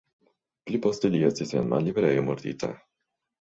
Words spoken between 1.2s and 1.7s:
estis en